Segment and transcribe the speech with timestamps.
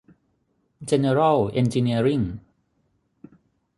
[0.85, 2.21] เจนเนอรัล เอนจิเนียริ่ง